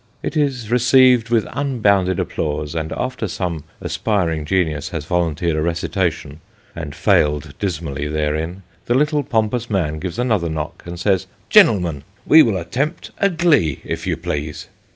[0.23, 4.65] It is received with unbounded applause, and after some aspiring 44 Sketches by Boz.
[4.65, 6.41] genius has volunteered a recitation,
[6.75, 12.41] and failed dismally therein, the little pompous man gives another knock, and says" GenTmen, we
[12.41, 14.69] will attempt a glee, if you please."